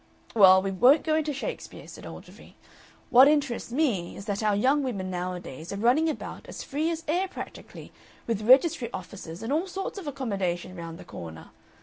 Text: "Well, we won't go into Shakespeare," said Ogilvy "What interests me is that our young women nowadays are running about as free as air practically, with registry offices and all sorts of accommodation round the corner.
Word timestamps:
"Well, 0.33 0.63
we 0.63 0.71
won't 0.71 1.03
go 1.03 1.13
into 1.13 1.31
Shakespeare," 1.31 1.87
said 1.87 2.07
Ogilvy 2.07 2.55
"What 3.11 3.27
interests 3.27 3.71
me 3.71 4.15
is 4.17 4.25
that 4.25 4.41
our 4.41 4.55
young 4.55 4.81
women 4.81 5.11
nowadays 5.11 5.71
are 5.71 5.75
running 5.77 6.09
about 6.09 6.47
as 6.47 6.63
free 6.63 6.89
as 6.89 7.03
air 7.07 7.27
practically, 7.27 7.91
with 8.25 8.41
registry 8.41 8.91
offices 8.93 9.43
and 9.43 9.53
all 9.53 9.67
sorts 9.67 9.99
of 9.99 10.07
accommodation 10.07 10.75
round 10.75 10.97
the 10.97 11.05
corner. 11.05 11.51